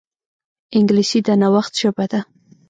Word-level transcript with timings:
انګلیسي 0.77 1.19
د 1.27 1.29
نوښت 1.41 1.73
ژبه 1.81 2.05
ده 2.11 2.19